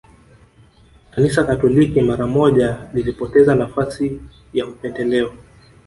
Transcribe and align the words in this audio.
Kanisa 1.11 1.43
Katoliki 1.43 2.01
mara 2.01 2.27
moja 2.27 2.89
lilipoteza 2.93 3.55
nafasi 3.55 4.21
ya 4.53 4.67
upendeleo 4.67 5.33